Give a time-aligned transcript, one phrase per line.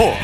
[0.00, 0.16] 스포츠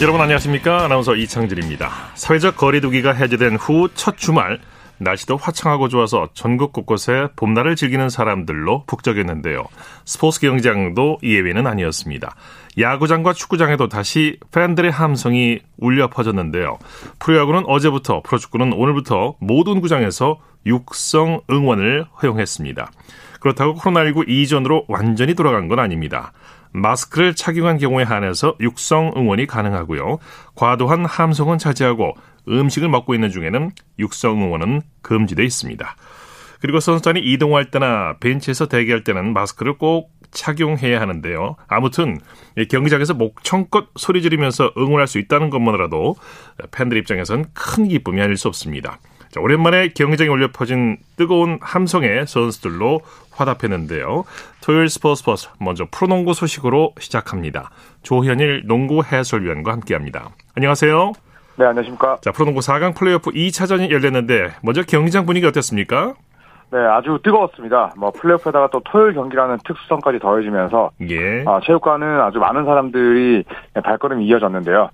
[0.00, 4.60] 여러분 안녕하십니까 아나운서 이창진입니다 사회적 거리두기가 해제된 후 첫 주말
[4.98, 9.64] 날씨도 화창하고 좋아서 전국 곳곳에 봄날을 즐기는 사람들로 북적였는데요.
[10.04, 12.36] 스포츠 경기장도 예외는 아니었습니다.
[12.78, 16.78] 야구장과 축구장에도 다시 팬들의 함성이 울려 퍼졌는데요.
[17.18, 22.90] 프로야구는 어제부터, 프로축구는 오늘부터 모든 구장에서 육성 응원을 허용했습니다.
[23.40, 26.32] 그렇다고 코로나19 이전으로 완전히 돌아간 건 아닙니다.
[26.72, 30.18] 마스크를 착용한 경우에 한해서 육성 응원이 가능하고요.
[30.54, 32.14] 과도한 함성은 차지하고
[32.48, 35.96] 음식을 먹고 있는 중에는 육성 응원은 금지되어 있습니다.
[36.60, 41.56] 그리고 선수단이 이동할 때나 벤치에서 대기할 때는 마스크를 꼭 착용해야 하는데요.
[41.66, 42.18] 아무튼
[42.68, 46.16] 경기장에서 목청껏 소리 지르면서 응원할 수 있다는 것만으로도
[46.70, 48.98] 팬들 입장에선 큰 기쁨이 아닐 수 없습니다.
[49.30, 53.00] 자, 오랜만에 경기장에 올려 퍼진 뜨거운 함성의 선수들로
[53.30, 54.24] 화답했는데요.
[54.60, 57.70] 토요일 스포츠 스포츠 먼저 프로농구 소식으로 시작합니다.
[58.02, 60.30] 조현일 농구 해설위원과 함께합니다.
[60.56, 61.12] 안녕하세요.
[61.56, 62.18] 네, 안녕하십니까.
[62.22, 66.14] 자, 프로농구 4강 플레이오프 2차전이 열렸는데 먼저 경기장 분위기 어땠습니까?
[66.72, 67.94] 네, 아주 뜨거웠습니다.
[67.96, 71.44] 뭐 플레이오프에다가 또 토요일 경기라는 특수성까지 더해지면서 예.
[71.46, 73.44] 아, 체육관은 아주 많은 사람들이
[73.84, 74.90] 발걸음이 이어졌는데요.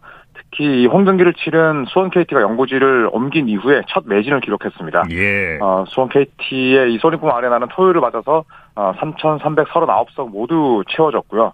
[0.50, 5.04] 특히 홈경기를 치른 수원 KT가 연고지를 옮긴 이후에 첫 매진을 기록했습니다.
[5.10, 5.58] 예.
[5.60, 11.52] 어, 수원 KT의 이 소니품 아레나는 토요일을 맞아서 어, 3,339석 모두 채워졌고요.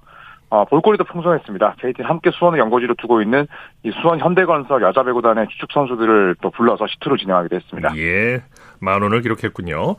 [0.51, 1.77] 어, 볼거리도 풍성했습니다.
[1.81, 3.47] KT는 함께 수원을 연고지로 두고 있는
[3.85, 7.97] 이 수원 현대건설 여자배구단의 주축 선수들을 또 불러서 시투를 진행하기도 했습니다.
[7.97, 8.43] 예.
[8.79, 9.97] 만 원을 기록했군요.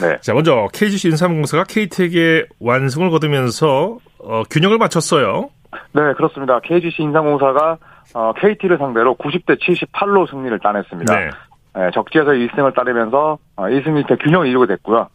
[0.00, 0.18] 네.
[0.20, 5.50] 자, 먼저 KGC 인삼공사가 KT에게 완승을 거두면서 어, 균형을 맞췄어요.
[5.92, 6.60] 네, 그렇습니다.
[6.60, 7.78] KGC 인삼공사가
[8.14, 11.14] 어, KT를 상대로 90대 78로 승리를 따냈습니다.
[11.14, 11.30] 네.
[11.74, 15.08] 네, 적지에서 1승을 따내면서 어, 1승 1패 균형을 이루게 됐고요.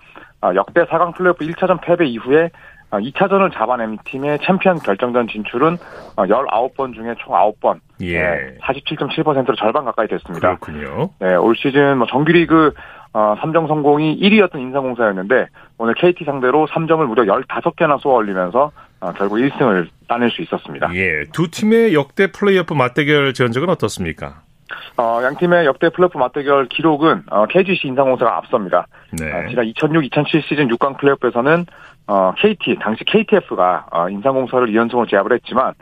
[0.43, 2.49] 어, 역대 4강 플레이오프 1차전 패배 이후에
[2.91, 5.77] 2차전을 잡아낸 팀의 챔피언 결정전 진출은
[6.17, 8.57] 19번 중에 총 9번, 예.
[8.61, 10.57] 47.7%로 절반 가까이 됐습니다.
[10.57, 11.09] 그렇군요.
[11.19, 12.73] 네, 올 시즌 뭐 정규리그
[13.13, 15.47] 어, 3점 성공이 1위였던 인삼공사였는데
[15.77, 18.71] 오늘 KT 상대로 3점을 무려 15개나 쏘아 올리면서 어,
[19.17, 20.93] 결국 1승을 따낼 수 있었습니다.
[20.95, 21.23] 예.
[21.33, 24.43] 두 팀의 역대 플레이오프 맞대결 전적은 어떻습니까?
[24.97, 28.87] 어, 양 팀의 역대 플레이오프 맞대결 기록은 어, KGC 인삼공사가 앞섭니다.
[29.11, 29.31] 네.
[29.31, 31.65] 어, 지난 2006-2007 시즌 6강 플레이오프에서는
[32.07, 35.73] 어, KT 당시 KTF가 어, 인삼공사를 2연승으로 제압을 했지만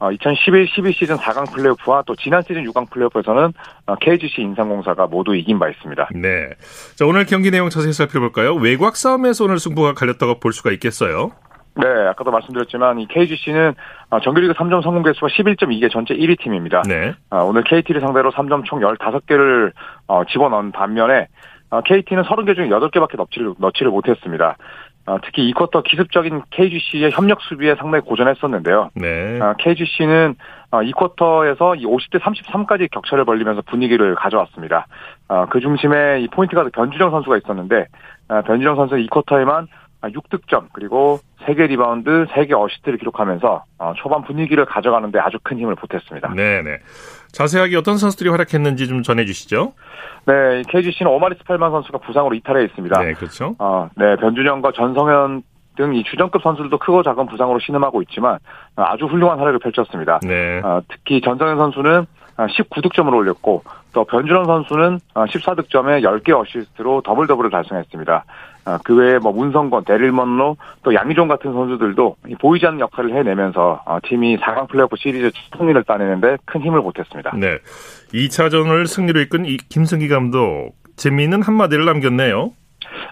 [0.00, 3.52] 어, 2011-12 시즌 4강 플레이오프와 또 지난 시즌 6강 플레이오프에서는
[3.86, 6.10] 어, KGC 인삼공사가 모두 이긴 바 있습니다.
[6.14, 6.50] 네.
[6.94, 8.54] 자, 오늘 경기 내용 자세히 살펴볼까요?
[8.54, 11.32] 외곽 싸움에서 오늘 승부가 갈렸다고 볼 수가 있겠어요.
[11.78, 13.74] 네, 아까도 말씀드렸지만 이 KGC는
[14.10, 16.82] 어, 정규리그 3점 성공 개수가 11.2개 전체 1위 팀입니다.
[16.82, 17.14] 네.
[17.30, 19.72] 어, 오늘 KT를 상대로 3점 총 15개를
[20.08, 21.28] 어, 집어넣은 반면에
[21.70, 24.56] 어, KT는 30개 중에 8개밖에 넣지를, 넣지를 못했습니다.
[25.06, 28.90] 어, 특히 이 쿼터 기습적인 KGC의 협력 수비에 상당히 고전했었는데요.
[28.94, 29.40] 네.
[29.40, 30.34] 어, KGC는
[30.72, 34.86] 어, 이 쿼터에서 이 50대 33까지 격차를 벌리면서 분위기를 가져왔습니다.
[35.28, 37.86] 어, 그 중심에 이 포인트 가드 변준형 선수가 있었는데
[38.28, 39.68] 어, 변준형 선수 이 쿼터에만
[40.02, 46.34] 6득점 그리고 3개 리바운드, 3개 어시스트를 기록하면서 어, 초반 분위기를 가져가는데 아주 큰 힘을 보탰습니다.
[46.34, 46.78] 네, 네.
[47.32, 49.72] 자세하게 어떤 선수들이 활약했는지 좀 전해 주시죠.
[50.26, 53.00] 네, KGC는 오마리 스펠맨 선수가 부상으로 이탈해 있습니다.
[53.02, 53.56] 네, 그렇죠.
[53.58, 55.42] 어, 네, 변준형과 전성현
[55.76, 58.34] 등 이 주전급 선수들도 크고 작은 부상으로 신음하고 있지만
[58.76, 60.18] 어, 아주 훌륭한 활약을 펼쳤습니다.
[60.24, 60.60] 네.
[60.64, 62.06] 어, 특히 전성현 선수는
[62.36, 68.24] 19득점을 올렸고 또 변준형 선수는 14득점에 10개 어시스트로 더블 더블을 달성했습니다.
[68.68, 73.82] 어, 그 외에 뭐 문성곤, 데릴 먼로 또 양희종 같은 선수들도 보이지 않는 역할을 해내면서
[73.86, 77.34] 어, 팀이 4강 플레이오프 시리즈 승리를 따내는데 큰 힘을 보탰습니다.
[77.38, 77.58] 네.
[78.12, 82.52] 2차전을 승리로 이끈 이 김승기 감독 재미있는 한마디를 남겼네요.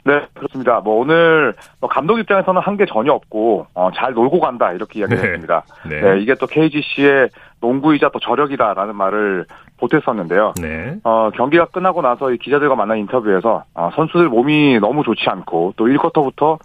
[0.05, 0.81] 네, 그렇습니다.
[0.81, 5.63] 뭐 오늘 뭐 감독 입장에서는 한 게 전혀 없고 어, 잘 놀고 간다 이렇게 이야기했습니다.
[5.89, 6.01] 네.
[6.01, 6.21] 네.
[6.21, 9.47] 이게 또 KGC의 농구이자 또 저력이다라는 말을
[9.79, 10.53] 보탰었는데요.
[10.61, 10.97] 네.
[11.05, 15.87] 어, 경기가 끝나고 나서 이 기자들과 만난 인터뷰에서 어, 선수들 몸이 너무 좋지 않고 또
[15.87, 16.59] 1쿼터부터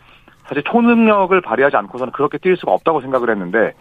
[0.47, 3.71] 사실 초능력을 발휘하지 않고서는 그렇게 뛸 수가 없다고 생각을 했는데 네,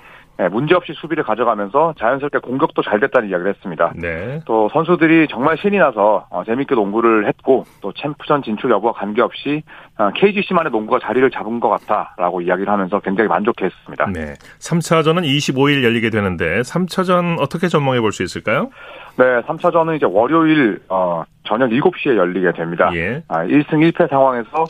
[0.49, 3.93] 문제없이 수비를 가져가면서 자연스럽게 공격도 잘 됐다는 이야기를 했습니다.
[3.97, 4.41] 네.
[4.47, 9.63] 또 선수들이 정말 신이 나서 어, 재밌게 농구를 했고 또 챔프전 진출 여부와 관계없이
[9.99, 14.07] 어, KGC만의 농구가 자리를 잡은 것 같다라고 이야기를 하면서 굉장히 만족했습니다.
[14.13, 14.35] 네.
[14.61, 18.71] 3차전은 25일 열리게 되는데 3차전 어떻게 전망해 볼 수 있을까요?
[19.17, 22.91] 네, 3차전은 이제 월요일 어, 저녁 7시에 열리게 됩니다.
[22.95, 23.23] 예.
[23.29, 24.65] 아, 1승 1패 상황에서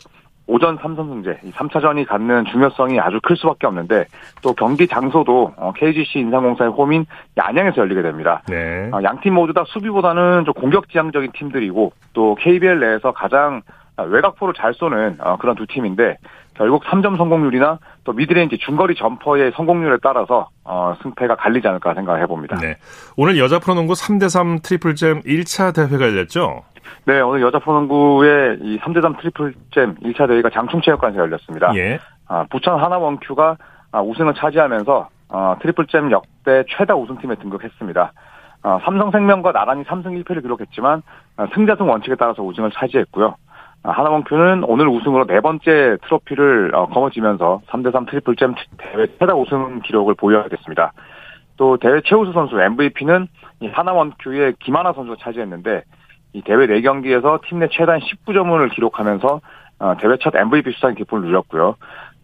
[0.47, 4.05] 오전 3선승제, 이 3차전이 갖는 중요성이 아주 클 수밖에 없는데
[4.41, 7.05] 또 경기 장소도 어, KGC 인삼공사의 홈인
[7.37, 8.41] 안양에서 열리게 됩니다.
[8.47, 8.89] 네.
[8.91, 13.61] 어, 양팀 모두 다 수비보다는 좀 공격 지향적인 팀들이고 또 KBL 내에서 가장
[13.97, 16.17] 외곽포를 잘 쏘는 그런 두 팀인데
[16.61, 22.55] 결국 3점 성공률이나 또 미드레인지 중거리 점퍼의 성공률에 따라서 어, 승패가 갈리지 않을까 생각해 봅니다.
[22.61, 22.75] 네.
[23.17, 26.61] 오늘 여자 프로농구 3대3 트리플잼 1차 대회가 열렸죠?
[27.05, 31.75] 네, 오늘 여자 프로농구의 이 3대3 트리플잼 1차 대회가 장충체육관에서 열렸습니다.
[31.77, 31.99] 예.
[32.27, 33.57] 아, 부천 하나원큐가
[33.91, 38.13] 아, 우승을 차지하면서 어, 트리플잼 역대 최다 우승팀에 등극했습니다.
[38.63, 41.01] 어, 삼성생명과 나란히 3승 1패를 기록했지만
[41.37, 43.35] 어, 승자승 원칙에 따라서 우승을 차지했고요.
[43.83, 49.81] 아, 하나원큐는 오늘 우승으로 네 번째 트로피를 어, 거머쥐면서 3대3 트리플 잼 대회 최다 우승
[49.81, 50.93] 기록을 보유하게 됐습니다.
[51.57, 53.27] 또 대회 최우수 선수 MVP는
[53.71, 55.83] 하나원큐의 김하나 선수가 차지했는데
[56.33, 59.41] 이 대회 4경기에서 팀 내 최다 19점을 기록하면서
[59.79, 61.75] 어, 대회 첫 MVP 수상 기쁨을 누렸고요.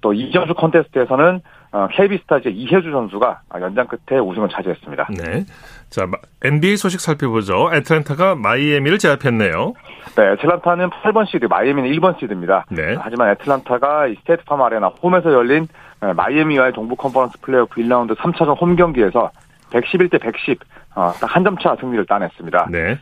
[0.02, 1.42] 또 2점슛 콘테스트에서는
[1.92, 5.08] KB스타즈의 어, 이혜주 선수가 연장 끝에 우승을 차지했습니다.
[5.18, 5.44] 네.
[5.90, 6.08] 자,
[6.44, 7.70] NBA 소식 살펴보죠.
[7.74, 9.74] 애틀란타가 마이애미를 제압했네요.
[10.16, 12.66] 네, 애틀란타는 8번 시드, 마이애미는 1번 시드입니다.
[12.70, 12.96] 네.
[13.00, 15.68] 하지만 애틀란타가 스테이트 팜 아레나 홈에서 열린
[16.00, 19.32] 마이애미와의 동부 컨퍼런스 플레이오프 1라운드 3차전 홈 경기에서
[19.72, 20.60] 111대 110,
[20.96, 22.68] 어, 딱 한 점 차 승리를 따냈습니다.
[22.72, 22.98] 네.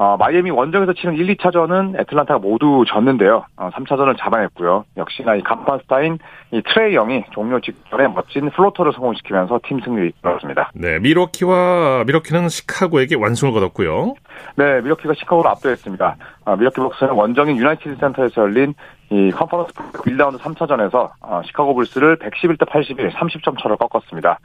[0.00, 3.44] 어, 마이애미 원정에서 치른 1, 2차전은 애틀란타가 모두 졌는데요.
[3.58, 4.86] 어, 3차전을 잡아냈고요.
[4.96, 6.18] 역시나 이 간판 스타인
[6.52, 10.70] 이 트레이 영이 종료 직전에 멋진 플로터를 성공시키면서 팀 승리를 이끌었습니다.
[10.74, 14.14] 네, 밀워키와 밀워키는 시카고에게 완승을 거뒀고요.
[14.56, 16.16] 네, 밀워키가 시카고를 압도했습니다.
[16.46, 18.72] 어, 밀워키 벅스는 원정인 유나이티드 센터에서 열린
[19.10, 24.38] 이 컨퍼런스 1라운드 3차전에서 어, 시카고 불스를 111대 81, 30점 차로 꺾었습니다.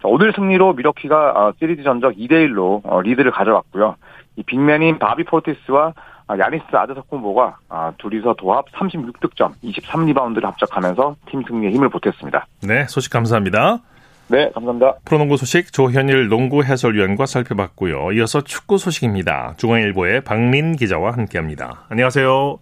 [0.00, 3.96] 자, 오늘 승리로 밀워키가 어, 시리즈 전적 2대 1로 어, 리드를 가져왔고요.
[4.40, 5.92] 이 빅맨인 바비 포티스와
[6.38, 12.46] 야니스 아데토쿤보가 아, 둘이서 도합 36득점, 23리바운드를 합작하면서 팀 승리에 힘을 보탰습니다.
[12.62, 13.80] 네, 소식 감사합니다.
[14.28, 14.94] 네, 감사합니다.
[15.04, 18.12] 프로농구 소식 조현일 농구 해설위원과 살펴봤고요.
[18.12, 19.54] 이어서 축구 소식입니다.
[19.56, 21.86] 중앙일보의 박린 기자와 함께합니다.
[21.88, 22.58] 안녕하세요.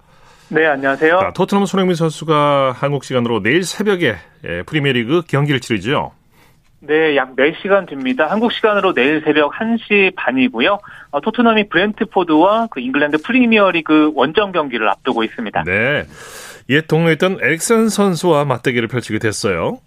[0.49, 1.19] 네, 안녕하세요.
[1.21, 4.15] 자, 토트넘 손흥민 선수가 한국 시간으로 내일 새벽에
[4.47, 6.13] 예, 프리미어리그 경기를 치르죠.
[6.81, 8.27] 네, 약 4시간 됩니다.
[8.31, 10.79] 한국 시간으로 내일 새벽 1시 반이고요.
[11.11, 15.65] 어, 토트넘이 브렌트포드와 그 잉글랜드 프리미어리그 원정 경기를 앞두고 있습니다.
[15.65, 16.07] 네.
[16.71, 19.79] 옛 동료였던 엑센 선수와 맞대결을 펼치게 됐어요.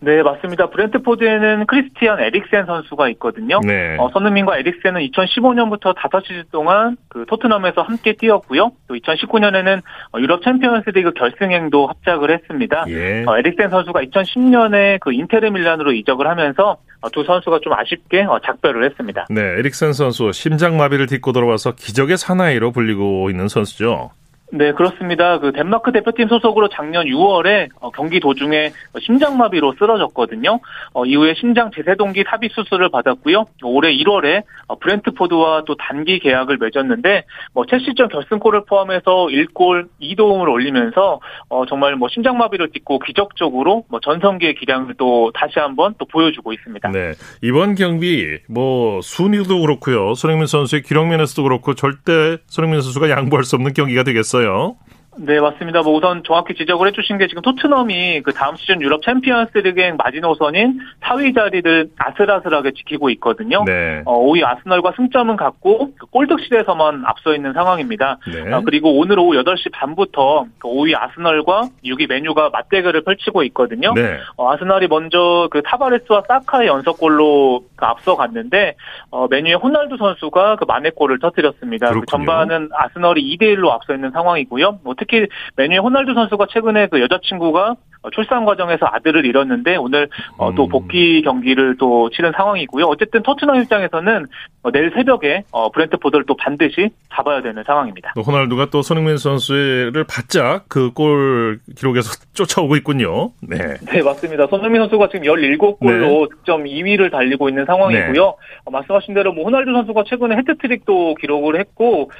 [0.00, 0.70] 네, 맞습니다.
[0.70, 3.60] 브렌트포드에는 크리스티안 에릭센 선수가 있거든요.
[3.62, 3.96] 네.
[3.98, 8.72] 어, 손흥민과 에릭센은 2015년부터 5시즌 동안 그 토트넘에서 함께 뛰었고요.
[8.88, 9.82] 또 2019년에는
[10.14, 12.84] 어, 유럽 챔피언스리그 결승행도 합작을 했습니다.
[12.88, 13.24] 예.
[13.26, 18.40] 어, 에릭센 선수가 2010년에 그 인테르 밀란으로 이적을 하면서 어, 두 선수가 좀 아쉽게 어,
[18.44, 19.26] 작별을 했습니다.
[19.28, 24.12] 네, 에릭센 선수 심장 마비를 딛고 돌아와서 기적의 사나이로 불리고 있는 선수죠.
[24.52, 25.38] 네, 그렇습니다.
[25.38, 30.60] 그 덴마크 대표팀 소속으로 작년 6월에 어, 경기 도중에 심장마비로 쓰러졌거든요.
[30.92, 33.46] 어, 이후에 심장 제세동기 삽입 수술을 받았고요.
[33.62, 37.24] 올해 1월에 어, 브렌트포드와 또 단기 계약을 맺었는데
[37.54, 44.56] 뭐 첼시전 결승골을 포함해서 1골 2도움을 올리면서 어, 정말 뭐 심장마비를 딛고 기적적으로 뭐 전성기의
[44.56, 46.90] 기량을 또 다시 한번 또 보여주고 있습니다.
[46.90, 47.12] 네,
[47.42, 50.14] 이번 경기 뭐 순위도 그렇고요.
[50.14, 54.39] 손흥민 선수의 기록 면에서도 그렇고 절대 손흥민 선수가 양보할 수 없는 경기가 되겠어요.
[54.40, 54.76] 있어요.
[55.22, 55.82] 네, 맞습니다.
[55.82, 60.80] 뭐 우선 정확히 지적을 해주신 게 지금 토트넘이 그 다음 시즌 유럽 챔피언스 리그행 마지노선인
[61.02, 63.62] 4위 자리를 아슬아슬하게 지키고 있거든요.
[63.64, 64.00] 네.
[64.06, 68.16] 어, 5위 아스널과 승점은 같고 그 골득실에서만 앞서 있는 상황입니다.
[68.32, 68.50] 네.
[68.50, 73.92] 어, 그리고 오늘 오후 8시 반부터 그 5위 아스널과 6위 맨유가 맞대결을 펼치고 있거든요.
[73.92, 74.16] 네.
[74.36, 78.74] 어, 아스널이 먼저 그 타바레스와 사카의 연속골로 그 앞서갔는데
[79.10, 81.92] 어, 메뉴의 호날두 선수가 그 만회골을 터뜨렸습니다.
[81.92, 84.80] 그 전반은 아스널이 2대 1로 앞서 있는 상황이고요.
[84.82, 85.09] 뭐 특히
[85.56, 87.76] 메뉴의 호날두 선수가 최근에 그 여자친구가 어,
[88.12, 90.68] 출산 과정에서 아들을 잃었는데 오늘 어, 또 음.
[90.68, 92.84] 복귀 경기를 또 치른 상황이고요.
[92.86, 94.26] 어쨌든 토트넘 입장에서는
[94.62, 98.12] 어, 내일 새벽에 브렌트포드를 또 반드시 잡아야 되는 상황입니다.
[98.16, 103.30] 호날두가 또 손흥민 선수를 바짝 그 골 기록에서 쫓아오고 있군요.
[103.40, 103.56] 네.
[103.92, 104.46] 네, 맞습니다.
[104.48, 106.36] 손흥민 선수가 지금 17골로 네.
[106.36, 108.24] 득점 2위를 달리고 있는 상황이고요.
[108.26, 108.70] 네.
[108.70, 112.10] 말씀하신 대로 뭐 호날두 선수가 최근에 해트트릭도 기록을 했고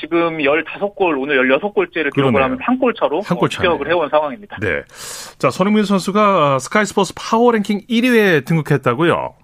[0.00, 2.42] 지금 15골 오늘 16골째를 기록을 그러네요.
[2.44, 4.58] 하면 한 골 차로 한 골 추격을 해온 상황입니다.
[4.60, 4.82] 네.
[5.38, 9.34] 자, 손흥민 선수가 스카이스포츠 파워랭킹 1위에 등극했다고요?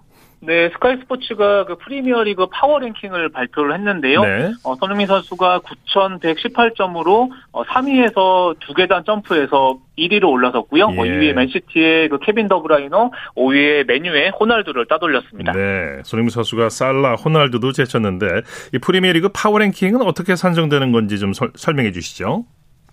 [0.45, 4.21] 네, 스카이 스포츠가 그 프리미어리그 파워 랭킹을 발표를 했는데요.
[4.21, 4.51] 네.
[4.63, 10.89] 어, 손흥민 선수가 9,118점으로 어, 3위에서 두 계단 점프해서 1위로 올라섰고요.
[10.91, 10.99] 예.
[10.99, 15.53] 어, 2위에 맨시티의 그 케빈 더브라이너, 5위에 맨유의 호날두를 따돌렸습니다.
[15.53, 18.41] 네, 손흥민 선수가 살라, 호날두도 제쳤는데
[18.73, 22.43] 이 프리미어리그 파워 랭킹은 어떻게 산정되는 건지 좀 설, 설명해 주시죠.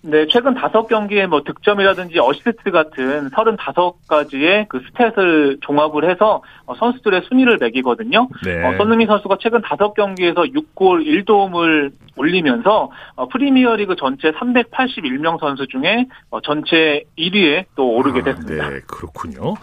[0.03, 7.21] 네, 최근 다섯 경기에 뭐 득점이라든지 어시스트 같은 35가지의 그 스탯을 종합을 해서 어, 선수들의
[7.27, 8.27] 순위를 매기거든요.
[8.43, 8.63] 네.
[8.65, 16.07] 어, 손흥민 선수가 최근 다섯 경기에서 6골 1도움을 올리면서 어, 프리미어리그 전체 381명 선수 중에
[16.31, 18.65] 어, 전체 1위에 또 오르게 아, 됐습니다.
[18.65, 19.53] 아, 네, 그렇군요.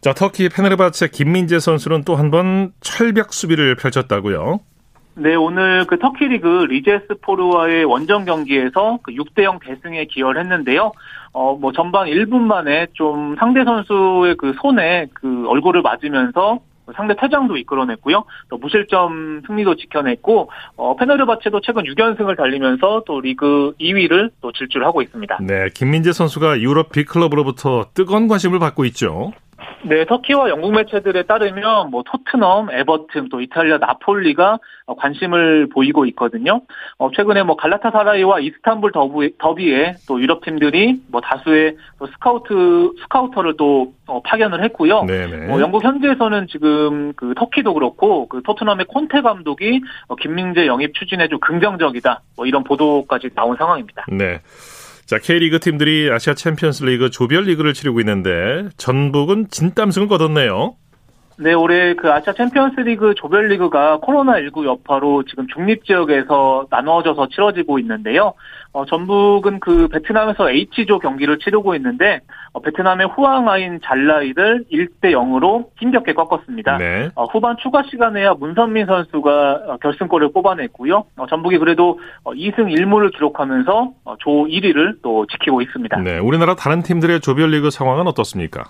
[0.00, 4.60] 자, 터키 페네르바체 김민재 선수는 또 한 번 철벽 수비를 펼쳤다고요.
[5.14, 10.92] 네, 오늘 그 터키 리그 리제스포르와의 원정 경기에서 그 6대 0 대승에 기여를 했는데요.
[11.32, 16.60] 어, 뭐 전반 1분 만에 좀 상대 선수의 그 손에 그 얼굴을 맞으면서
[16.96, 18.24] 상대 퇴장도 이끌어냈고요.
[18.48, 25.38] 또 무실점 승리도 지켜냈고 어, 페네르바체도 최근 6연승을 달리면서 또 리그 2위를 또 질주하고 있습니다.
[25.42, 29.32] 네, 김민재 선수가 유럽 빅클럽으로부터 뜨거운 관심을 받고 있죠.
[29.84, 34.58] 네, 터키와 영국 매체들에 따르면 뭐 토트넘, 에버튼, 또 이탈리아 나폴리가
[34.96, 36.60] 관심을 보이고 있거든요.
[36.98, 43.56] 어, 최근에 뭐 갈라타사라이와 이스탄불 더비, 더비에 또 유럽 팀들이 뭐 다수의 또 스카우트 스카우터를
[43.56, 45.04] 또 어, 파견을 했고요.
[45.50, 51.28] 어, 영국 현지에서는 지금 그 터키도 그렇고 그 토트넘의 콘테 감독이 어, 김민재 영입 추진에
[51.28, 52.22] 좀 긍정적이다.
[52.36, 54.04] 뭐 이런 보도까지 나온 상황입니다.
[54.08, 54.40] 네.
[55.12, 60.74] 자, K리그 팀들이 아시아 챔피언스 리그 조별 리그를 치르고 있는데 전북은 진땀승을 거뒀네요.
[61.36, 67.78] 네, 올해 그 아시아 챔피언스 리그 조별 리그가 코로나19 여파로 지금 중립 지역에서 나누어져서 치러지고
[67.80, 68.32] 있는데요.
[68.72, 72.20] 어, 전북은 그 베트남에서 H조 경기를 치르고 있는데 어,
[72.60, 76.78] 베트남의 호앙아인 잘라이를 1대 0으로 힘겹게 꺾었습니다.
[76.78, 77.10] 네.
[77.14, 81.04] 어, 후반 추가 시간에야 문선민 선수가 어, 결승골을 뽑아냈고요.
[81.16, 85.98] 어, 전북이 그래도 2승 어, 1무를 기록하면서 조 1위를 또 지키고 있습니다.
[86.00, 88.64] 네, 우리나라 다른 팀들의 조별리그 상황은 어떻습니까?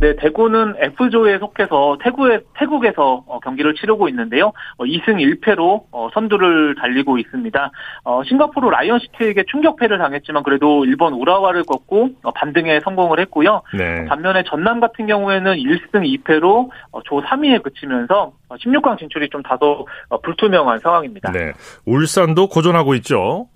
[0.00, 4.52] 네, 대구는 F조에 속해서 태국에, 태국에서 어, 경기를 치르고 있는데요.
[4.78, 7.70] 어, 2승 1패로 어, 선두를 달리고 있습니다.
[8.04, 13.60] 어, 싱가포르 라이언시티에게 충격패를 당했지만 그래도 일본 우라와를 꺾고 어, 반등에 성공을 했고요.
[13.76, 14.06] 네.
[14.06, 19.86] 반면에 전남 같은 경우에는 1승 2패로 어, 조 3위에 그치면서 16강 진출이 좀 다소
[20.22, 21.30] 불투명한 상황입니다.
[21.32, 21.52] 네,
[21.84, 23.48] 울산도 고전하고 있죠.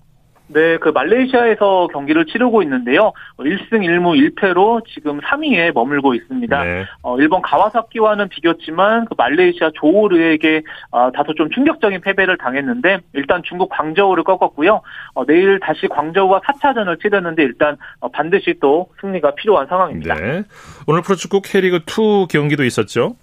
[0.47, 3.13] 네, 그 말레이시아에서 경기를 치르고 있는데요.
[3.37, 6.63] 1승 1무 1패로 지금 3위에 머물고 있습니다.
[6.63, 6.85] 네.
[7.01, 10.61] 어, 일본 가와사키와는 비겼지만 그 말레이시아 조우르에게
[10.91, 14.81] 어, 다소 좀 충격적인 패배를 당했는데 일단 중국 광저우를 꺾었고요.
[15.15, 20.13] 어, 내일 다시 광저우와 4차전을 치르는데 일단 어, 반드시 또 승리가 필요한 상황입니다.
[20.15, 20.43] 네.
[20.87, 23.15] 오늘 프로축구 K리그 2 경기도 있었죠?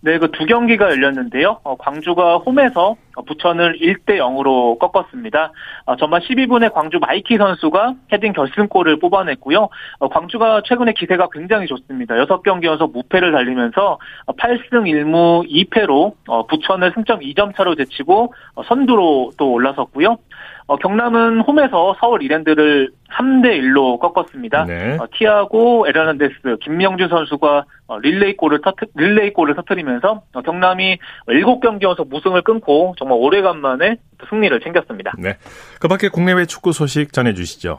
[0.00, 1.60] 네, 그 두 경기가 열렸는데요.
[1.64, 5.52] 어, 광주가 홈에서 부천을 1대 0으로 꺾었습니다.
[5.86, 9.68] 어, 전반 12분에 광주 마이키 선수가 헤딩 결승골을 뽑아냈고요.
[9.98, 12.14] 어, 광주가 최근에 기세가 굉장히 좋습니다.
[12.14, 19.32] 6경기 연속 무패를 달리면서 8승 1무 2패로 어, 부천을 승점 2점 차로 제치고 어, 선두로
[19.38, 20.18] 또 올라섰고요.
[20.68, 24.64] 어, 경남은 홈에서 서울 이랜드를 3대 1로 꺾었습니다.
[24.64, 24.96] 네.
[25.00, 31.82] 어, 티아고 에르난데스, 김명준 선수가 어, 릴레이 골을 터트 릴레이 골을 터뜨리면서 어, 경남이 7경기
[31.82, 33.96] 연속 무승을 끊고 정말 오래간만에
[34.28, 35.12] 승리를 챙겼습니다.
[35.18, 35.38] 네.
[35.80, 37.78] 그 밖에 국내외 축구 소식 전해 주시죠.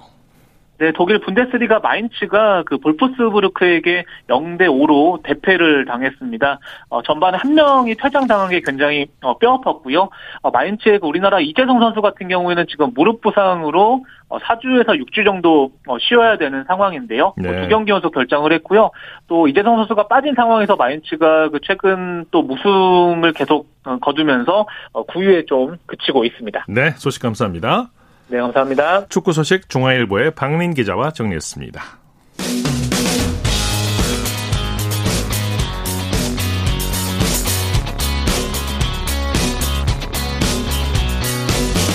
[0.80, 6.60] 네, 독일 분데스리가 마인츠가 그 볼프스부르크에게 0대 5로 대패를 당했습니다.
[6.90, 10.10] 어, 전반에 한 명이 퇴장당한 게 굉장히 어, 뼈아팠고요.
[10.42, 15.72] 어, 마인츠의 그 우리나라 이재성 선수 같은 경우에는 지금 무릎 부상으로 어, 4주에서 6주 정도
[15.88, 17.34] 어, 쉬어야 되는 상황인데요.
[17.42, 17.62] 뭐 네.
[17.64, 18.92] 두 경기 연속 결정을 했고요.
[19.28, 25.48] 또 이재성 선수가 빠진 상황에서 마인츠가 그 최근 또 무승을 계속 어, 거두면서 어, 9위에
[25.48, 26.66] 좀 그치고 있습니다.
[26.68, 27.90] 네, 소식 감사합니다.
[28.30, 29.08] 네, 감사합니다.
[29.08, 31.82] 축구 소식 중앙일보의 박민 기자와 정리했습니다.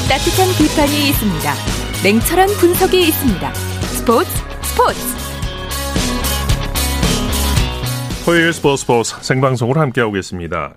[0.09, 1.53] 따뜻한 비판이 있습니다.
[2.05, 3.55] 냉철한 분석이 있습니다.
[3.55, 4.31] 스포츠
[4.63, 5.01] 스포츠.
[8.25, 10.75] 토요일 스포츠 스포츠 생방송으로 함께하고 계십니다.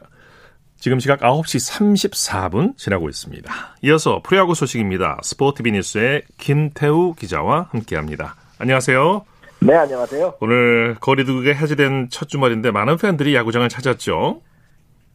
[0.86, 3.52] 지금 시각 9시 34분 지나고 있습니다.
[3.82, 5.18] 이어서 프로야구 소식입니다.
[5.24, 8.36] 스포티비 뉴스의 김태우 기자와 함께합니다.
[8.60, 9.26] 안녕하세요.
[9.62, 10.36] 네, 안녕하세요.
[10.42, 14.42] 오늘 거리두기가 해제된 첫 주말인데 많은 팬들이 야구장을 찾았죠.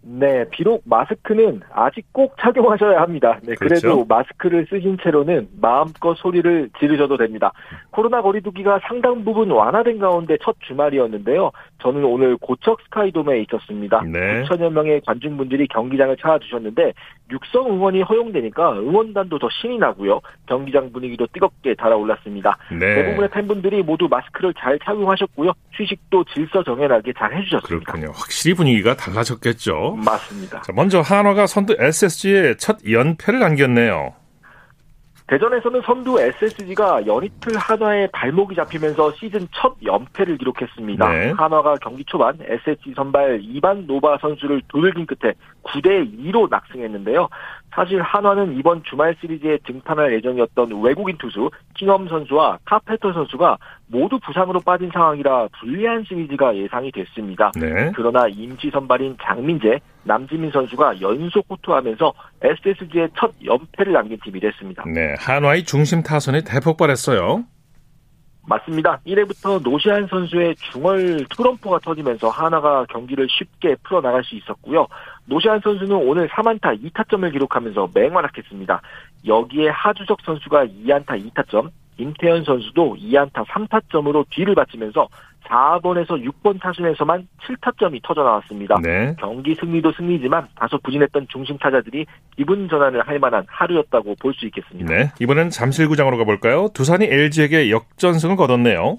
[0.02, 3.38] 네, 비록 마스크는 아직 꼭 착용하셔야 합니다.
[3.42, 3.80] 네, 그렇죠?
[3.80, 7.52] 그래도 마스크를 쓰신 채로는 마음껏 소리를 지르셔도 됩니다.
[7.90, 11.50] 코로나 거리두기가 상당 부분 완화된 가운데 첫 주말이었는데요.
[11.82, 14.02] 저는 오늘 고척 스카이돔에 있었습니다.
[14.06, 14.42] 네.
[14.44, 16.92] 9천여 명의 관중분들이 경기장을 찾아주셨는데
[17.30, 20.20] 육성 응원이 허용되니까 응원단도 더 신이 나고요.
[20.46, 22.56] 경기장 분위기도 뜨겁게 달아올랐습니다.
[22.72, 22.94] 네.
[22.94, 25.52] 대부분의 팬분들이 모두 마스크를 잘 착용하셨고요.
[25.72, 27.92] 휴식도 질서 정연하게 잘 해주셨습니다.
[27.92, 28.12] 그렇군요.
[28.14, 29.89] 확실히 분위기가 달라졌겠죠.
[29.96, 30.62] 맞습니다.
[30.62, 34.14] 자, 먼저 한화가 선두 SSG에 첫 연패를 안겼네요.
[35.30, 41.08] 대전에서는 선두 SSG가 연이틀 한화에 발목이 잡히면서 시즌 첫 연패를 기록했습니다.
[41.08, 41.30] 네.
[41.30, 47.28] 한화가 경기 초반 SSG 선발 이반 노바 선수를 두들긴 끝에 9대 2로 낙승했는데요.
[47.74, 54.60] 사실 한화는 이번 주말 시리즈에 등판할 예정이었던 외국인 투수 킹엄 선수와 카펜터 선수가 모두 부상으로
[54.60, 57.52] 빠진 상황이라 불리한 시리즈가 예상이 됐습니다.
[57.58, 57.92] 네.
[57.94, 62.12] 그러나 임시 선발인 장민재, 남지민 선수가 연속 호투하면서
[62.42, 64.84] SSG의 첫 연패를 남긴 팀이 됐습니다.
[64.86, 67.44] 네, 한화의 중심 타선이 대폭발했어요.
[68.46, 69.00] 맞습니다.
[69.06, 74.88] 1회부터 노시안 선수의 중얼 트럼프가 터지면서 하나가 경기를 쉽게 풀어나갈 수 있었고요.
[75.30, 78.82] 노시안 선수는 오늘 3안타 2타점을 기록하면서 맹활약했습니다.
[79.26, 85.08] 여기에 하주석 선수가 2안타 2타점, 임태현 선수도 2안타 3타점으로 뒤를 바치면서
[85.44, 88.76] 4번에서 6번 타순에서만 7타점이 터져 나왔습니다.
[88.82, 89.14] 네.
[89.18, 92.06] 경기 승리도 승리지만 다소 부진했던 중심 타자들이
[92.36, 94.92] 기분 전환을 할 만한 하루였다고 볼 수 있겠습니다.
[94.94, 95.10] 네.
[95.20, 96.68] 이번엔 잠실구장으로 가볼까요?
[96.74, 98.98] 두산이 LG에게 역전승을 거뒀네요.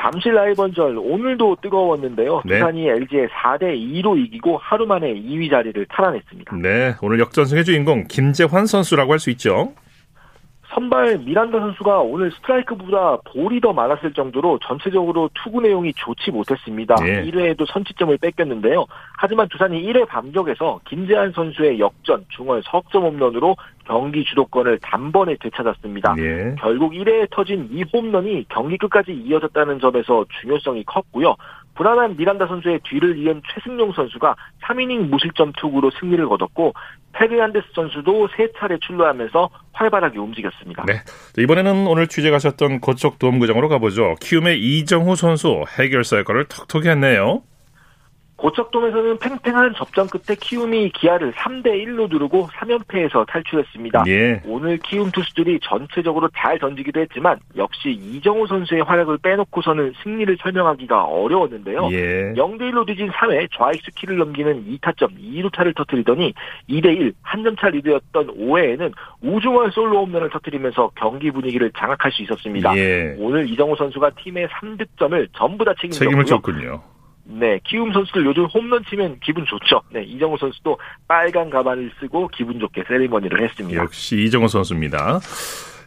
[0.00, 2.42] 잠실 라이번절 오늘도 뜨거웠는데요.
[2.46, 2.54] 네.
[2.58, 6.56] 두산이 LG에 4대 2로 이기고 하루 만에 2위 자리를 탈환했습니다.
[6.56, 9.72] 네, 오늘 역전승의 주인공 김재환 선수라고 할 수 있죠.
[10.74, 16.94] 선발 미란다 선수가 오늘 스트라이크보다 볼이 더 많았을 정도로 전체적으로 투구 내용이 좋지 못했습니다.
[16.96, 17.24] 네.
[17.24, 18.86] 1회에도 선취점을 뺏겼는데요.
[19.18, 26.14] 하지만 두산이 1회 반격에서 김재한 선수의 역전 중월 석점 홈런으로 경기 주도권을 단번에 되찾았습니다.
[26.14, 26.54] 네.
[26.58, 31.34] 결국 1회에 터진 이 홈런이 경기 끝까지 이어졌다는 점에서 중요성이 컸고요.
[31.74, 34.34] 불안한 미란다 선수의 뒤를 이은 최승용 선수가
[34.64, 36.74] 3이닝 무실점 투구로 승리를 거뒀고
[37.12, 40.84] 페르난데스 선수도 세 차례 출루하면서 활발하게 움직였습니다.
[40.86, 41.02] 네.
[41.38, 44.14] 이번에는 오늘 취재 가셨던 고척 도움구장으로 가보죠.
[44.20, 47.42] 키움의 이정후 선수 해결사 역할을 톡톡히 했네요.
[48.40, 54.04] 고척돔에서는 팽팽한 접전 끝에 키움이 기아를 3대 1로 누르고 3연패에서 탈출했습니다.
[54.08, 54.40] 예.
[54.46, 61.88] 오늘 키움 투수들이 전체적으로 잘 던지기도 했지만 역시 이정후 선수의 활약을 빼놓고서는 승리를 설명하기가 어려웠는데요.
[61.92, 62.32] 예.
[62.34, 66.32] 0대 1로 뒤진 3회 좌익수 키를 넘기는 2타점 2루타를 터뜨리더니
[66.68, 72.22] 2대 1 한 점 차 리드였던 5회에는 우중월 솔로 홈런을 터뜨리면서 경기 분위기를 장악할 수
[72.22, 72.74] 있었습니다.
[72.76, 73.16] 예.
[73.18, 76.08] 오늘 이정후 선수가 팀의 3득점을 전부 다 책임졌고요.
[76.08, 76.82] 책임을 졌군요.
[77.24, 79.82] 네, 키움 선수들 요즘 홈런 치면 기분 좋죠.
[79.92, 83.80] 네, 이정후 선수도 빨간 가발을 쓰고 기분 좋게 세리머니를 했습니다.
[83.80, 85.20] 역시 이정후 선수입니다.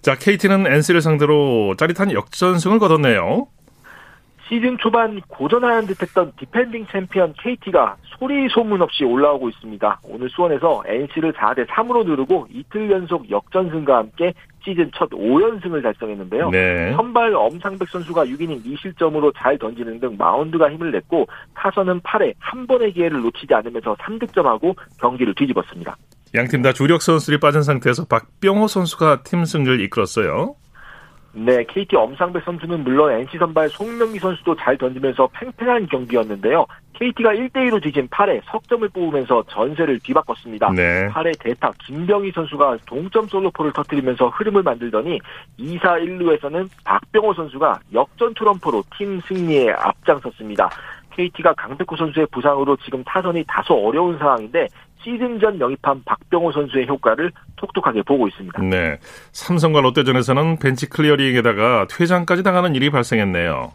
[0.02, 3.48] 자, KT는 NC를 상대로 짜릿한 역전승을 거뒀네요.
[4.48, 10.02] 시즌 초반 고전하는 듯했던 디펜딩 챔피언 KT가 소리 소문 없이 올라오고 있습니다.
[10.04, 16.50] 오늘 수원에서 NC를 4대 3으로 누르고 이틀 연속 역전승과 함께 시즌 첫 5연승을 달성했는데요.
[16.52, 16.94] 네.
[16.94, 22.94] 선발 엄상백 선수가 6이닝 2실점으로 잘 던지는 등 마운드가 힘을 냈고 타선은 8회 한 번의
[22.94, 25.96] 기회를 놓치지 않으면서 3득점하고 경기를 뒤집었습니다.
[26.36, 30.56] 양팀 다 주력 선수들이 빠진 상태에서 박병호 선수가 팀 승리를 이끌었어요.
[31.36, 36.66] 네, KT 엄상백 선수는 물론 NC 선발 송명기 선수도 잘 던지면서 팽팽한 경기였는데요.
[36.94, 40.72] KT가 1대2로 뒤진 8회 석점을 뽑으면서 전세를 뒤바꿨습니다.
[40.74, 41.08] 네.
[41.10, 45.20] 8회 대타 김병희 선수가 동점 솔로포를 터뜨리면서 흐름을 만들더니
[45.60, 50.70] 2사 1루에서는 박병호 선수가 역전 트럼프로 팀 승리에 앞장섰습니다.
[51.16, 54.68] KT가 강백호 선수의 부상으로 지금 타선이 다소 어려운 상황인데
[55.04, 58.62] 시즌 전 영입한 박병호 선수의 효과를 톡톡하게 보고 있습니다.
[58.64, 58.98] 네.
[59.32, 63.72] 삼성과 롯데전에서는 벤치 클리어링에다가 퇴장까지 당하는 일이 발생했네요.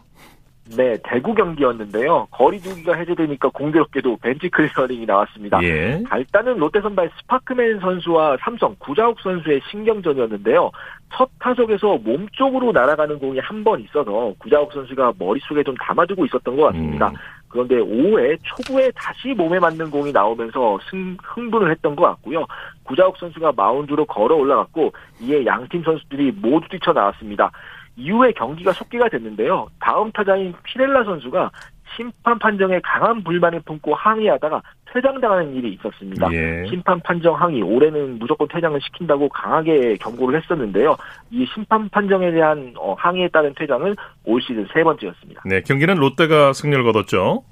[0.77, 2.27] 네, 대구 경기였는데요.
[2.29, 5.59] 거리두기가 해제되니까 공교롭게도 벤치 클리어링이 나왔습니다.
[5.63, 6.03] 예.
[6.15, 10.69] 일단은 롯데 선발 스파크맨 선수와 삼성 구자욱 선수의 신경전이었는데요.
[11.15, 16.55] 첫 타석에서 몸 쪽으로 날아가는 공이 한 번 있어서 구자욱 선수가 머릿속에 좀 담아두고 있었던
[16.55, 17.09] 것 같습니다.
[17.09, 17.15] 음.
[17.49, 22.45] 그런데 5회 초구에 다시 몸에 맞는 공이 나오면서 승, 흥분을 했던 것 같고요.
[22.83, 27.51] 구자욱 선수가 마운드로 걸어 올라갔고 이에 양팀 선수들이 모두 뛰쳐나왔습니다.
[27.97, 29.67] 이후에 경기가 속기가 됐는데요.
[29.79, 31.51] 다음 타자인 피렐라 선수가
[31.95, 34.61] 심판 판정에 강한 불만을 품고 항의하다가
[34.93, 36.27] 퇴장당하는 일이 있었습니다.
[36.33, 36.65] 예.
[36.67, 40.97] 심판 판정 항의 올해는 무조건 퇴장을 시킨다고 강하게 경고를 했었는데요.
[41.31, 45.43] 이 심판 판정에 대한 어, 항의에 따른 퇴장은 올 시즌 세 번째였습니다.
[45.45, 47.43] 네, 경기는 롯데가 승리를 거뒀죠.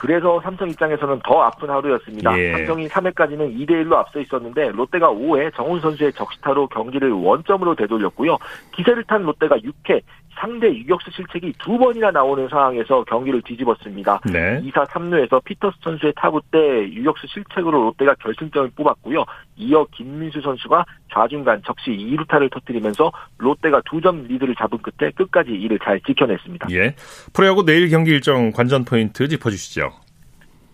[0.00, 2.38] 그래서 삼성 입장에서는 더 아픈 하루였습니다.
[2.38, 2.52] 예.
[2.52, 8.38] 삼성이 3회까지는 2대 1로 앞서 있었는데 롯데가 5회 정훈 선수의 적시타로 경기를 원점으로 되돌렸고요.
[8.76, 10.00] 기세를 탄 롯데가 6회
[10.38, 14.20] 상대 유격수 실책이 두 번이나 나오는 상황에서 경기를 뒤집었습니다.
[14.32, 14.60] 네.
[14.62, 19.24] 2사 3루에서 피터스 선수의 타구 때 유격수 실책으로 롯데가 결승점을 뽑았고요.
[19.56, 25.76] 이어 김민수 선수가 좌중간 적시 2루타를 터뜨리면서 롯데가 두 점 리드를 잡은 끝에 끝까지 이를
[25.82, 26.68] 잘 지켜냈습니다.
[26.70, 26.94] 예.
[27.32, 29.90] 프로야구 내일 경기 일정 관전 포인트 짚어주시죠.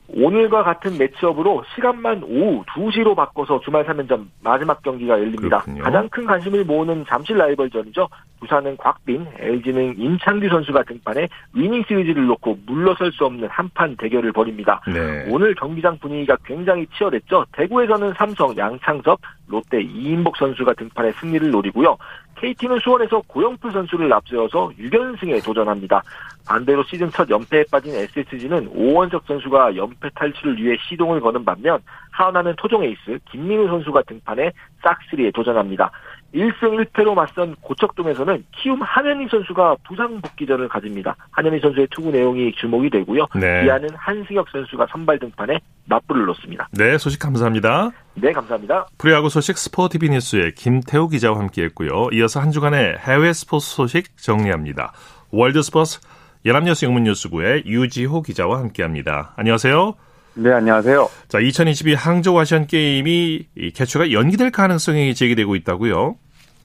[0.08, 5.60] 오늘과 같은 매치업으로 시간만 오후 2시로 바꿔서 주말 3연전 마지막 경기가 열립니다.
[5.60, 5.82] 그렇군요.
[5.82, 8.08] 가장 큰 관심을 모으는 잠실 라이벌전이죠.
[8.40, 14.82] 두산은 곽빈, LG는 임찬규 선수가 등판해 위닝 시리즈를 놓고 물러설 수 없는 한판 대결을 벌입니다.
[14.86, 15.26] 네.
[15.30, 17.46] 오늘 경기장 분위기가 굉장히 치열했죠.
[17.52, 21.96] 대구에서는 삼성, 양창섭, 롯데 이인복 선수가 등판해 승리를 노리고요.
[22.36, 26.02] KT는 수원에서 고영표 선수를 앞세워서 6연승에 도전합니다.
[26.46, 32.54] 반대로 시즌 첫 연패에 빠진 SSG는 오원석 선수가 연패 탈출을 위해 시동을 거는 반면 하나는
[32.56, 35.90] 토종 에이스 김민우 선수가 등판해 싹스리에 도전합니다.
[36.34, 41.16] 1승 1패로 맞선 고척돔에서는 키움 한현희 선수가 부상 복귀전을 가집니다.
[41.30, 43.26] 한현희 선수의 투구 내용이 주목이 되고요.
[43.36, 43.64] 네.
[43.64, 46.68] 기아는 한승혁 선수가 선발 등판에 맞불을 놓습니다.
[46.72, 47.90] 네, 소식 감사합니다.
[48.14, 48.86] 네, 감사합니다.
[48.98, 52.08] 프로야구 소식 스포티비 뉴스의 김태우 기자와 함께했고요.
[52.12, 54.92] 이어서 한 주간의 해외 스포츠 소식 정리합니다.
[55.30, 56.00] 월드 스포츠
[56.44, 59.34] 연합뉴스 영문뉴스부의 유지호 기자와 함께합니다.
[59.36, 59.94] 안녕하세요.
[60.36, 61.08] 네, 안녕하세요.
[61.28, 66.16] 자, 2022 항저우 아시안 게임이 개최가 연기될 가능성이 제기되고 있다고요?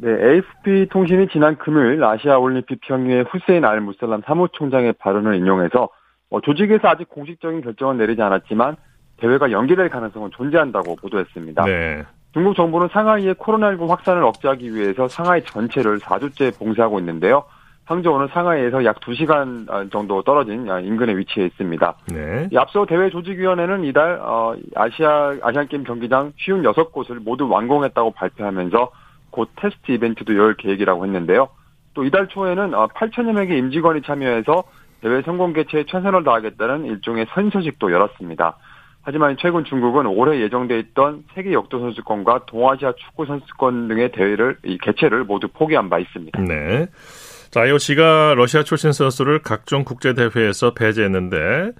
[0.02, 5.90] 네, AFP 통신이 지난 금요일 아시아 올림픽 평의회 후세인 알 무살람 사무총장의 발언을 인용해서
[6.30, 8.78] 어, 조직에서 아직 공식적인 결정은 내리지 않았지만
[9.18, 11.66] 대회가 연기될 가능성은 존재한다고 보도했습니다.
[11.66, 12.06] 네.
[12.32, 17.44] 중국 정부는 상하이의 코로나19 확산을 억제하기 위해서 상하이 전체를 4주째 봉쇄하고 있는데요.
[17.84, 21.96] 항저우는 상하이에서 약 2시간 정도 떨어진 인근에 위치해 있습니다.
[22.14, 22.48] 네.
[22.56, 28.92] 앞서 대회 조직위원회는 이달 어, 아시아 아시안게임 경기장 56곳을 모두 완공했다고 발표하면서
[29.32, 31.50] 곧 테스트 이벤트도 열 계획이라고 했는데요.
[31.94, 34.64] 또 이달 초에는 8천여 어, 명의 임직원이 참여해서
[35.02, 38.58] 대회 성공 개최에 최선을 다하겠다는 일종의 선서식도 열었습니다.
[39.02, 44.78] 하지만 최근 중국은 올해 예정돼 있던 세계 역도 선수권과 동아시아 축구 선수권 등의 대회를 이
[44.78, 46.42] 개최를 모두 포기한 바 있습니다.
[46.42, 46.88] 네.
[47.50, 51.72] 자, IOC가 러시아 출신 선수를 각종 국제 대회에서 배제했는데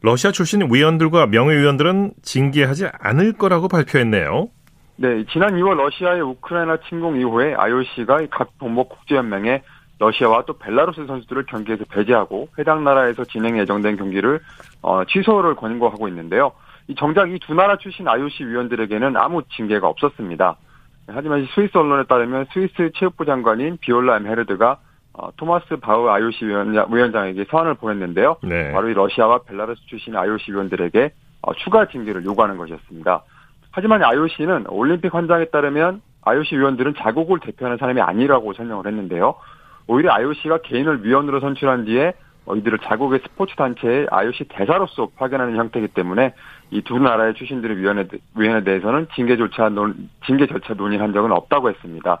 [0.00, 4.48] 러시아 출신 위원들과 명예위원들은 징계하지 않을 거라고 발표했네요.
[4.96, 9.62] 네, 지난 2월 러시아의 우크라이나 침공 이후에 IOC가 각 동목 국제연맹에
[9.98, 14.40] 러시아와 또 벨라루스 선수들을 경기에서 배제하고 해당 나라에서 진행 예정된 경기를
[14.82, 16.52] 어, 취소를 권고하고 있는데요.
[16.88, 20.56] 이 정작 이 두 나라 출신 IOC 위원들에게는 아무 징계가 없었습니다.
[21.08, 24.78] 하지만 스위스 언론에 따르면 스위스 체육부 장관인 비올라 엠 헤르드가
[25.14, 28.36] 어, 토마스 바우 IOC 위원장, 에게 서한을 보냈는데요.
[28.42, 28.72] 네.
[28.72, 31.10] 바로 이 러시아와 벨라루스 출신 IOC 위원들에게
[31.42, 33.22] 어, 추가 징계를 요구하는 것이었습니다.
[33.72, 39.34] 하지만 IOC는 올림픽 환장에 따르면 IOC 위원들은 자국을 대표하는 사람이 아니라고 설명을 했는데요.
[39.88, 42.12] 오히려 IOC가 개인을 위원으로 선출한 뒤에
[42.44, 46.34] 어, 이들을 자국의 스포츠 단체의 IOC 대사로서 파견하는 형태이기 때문에
[46.70, 48.06] 이 두 나라의 출신들의 위원회,
[48.36, 52.20] 위원에 대해서는 징계 조차 논, 징계 절차 논의한 적은 없다고 했습니다.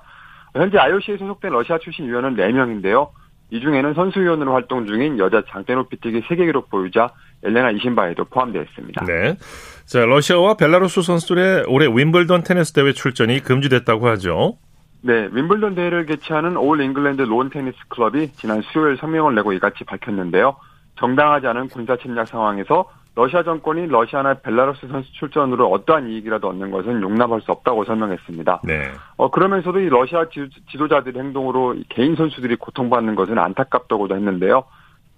[0.54, 3.08] 현재 IOC에 소속된 러시아 출신 위원은 4명인데요.
[3.52, 7.10] 이 중에는 선수위원으로 활동 중인 여자 장대 높이뛰기 세계 기록 보유자
[7.44, 9.04] 옐레나 이신바예바도 포함되어 있습니다.
[9.04, 9.36] 네.
[9.84, 14.56] 자, 러시아와 벨라루스 선수들의 올해 윈블던 테니스 대회 출전이 금지됐다고 하죠.
[15.02, 20.56] 네, 윈블던 대회를 개최하는 올 잉글랜드 론 테니스 클럽이 지난 수요일 성명을 내고 이같이 밝혔는데요.
[20.98, 27.02] 정당하지 않은 군사 침략 상황에서 러시아 정권이 러시아나 벨라루스 선수 출전으로 어떠한 이익이라도 얻는 것은
[27.02, 28.62] 용납할 수 없다고 설명했습니다.
[28.64, 28.90] 네.
[29.16, 30.26] 어, 그러면서도 이 러시아
[30.70, 34.64] 지도자들의 행동으로 개인 선수들이 고통받는 것은 안타깝다고도 했는데요.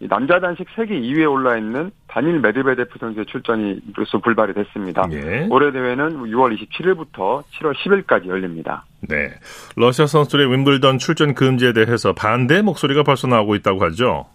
[0.09, 5.07] 남자 단식 세계 2위에 올라 있는 다닐 메드베데프 선수의 출전이 벌써 불발이 됐습니다.
[5.12, 5.46] 예.
[5.50, 8.85] 올해 대회는 6월 27일부터 7월 10일까지 열립니다.
[9.09, 9.30] 네.
[9.76, 14.26] 러시아 선수들의 윈블던 출전 금지에 대해서 반대 목소리가 벌써 나오고 있다고 하죠.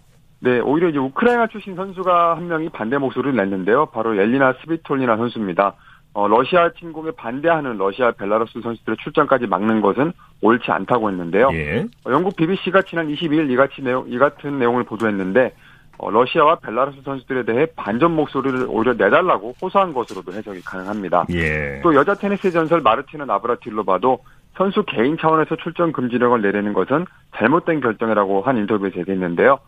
[0.42, 3.88] 네, 오히려 이제 우크라이나 출신 선수가 한 명이 반대 목소리를 냈는데요.
[3.88, 5.76] 바로 엘리나 스비톨리나 선수입니다.
[6.14, 11.50] 어, 러시아 침공에 반대하는 러시아 벨라루스 선수들의 출전까지 막는 것은 옳지 않다고 했는데요.
[11.54, 11.86] 예.
[12.06, 15.54] 어, 영국 BBC가 지난 22일 이같이 내용, 이 같은 내용을 보도했는데
[15.98, 21.26] 어, 러시아와 벨라루스 선수들에 대해 반전 목소리를 오히려 내달라고 호소한 것으로도 해석이 가능합니다.
[21.32, 21.82] 예.
[21.84, 24.20] 또 여자 테니스 전설 마르티나 나브라틸로바도
[24.56, 29.60] 선수 개인 차원에서 출전 금지령을 내리는 것은 잘못된 결정이라고 한 인터뷰에서 얘기했는데요.